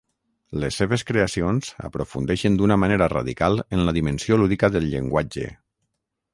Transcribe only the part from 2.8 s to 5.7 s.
manera radical en la dimensió lúdica del llenguatge.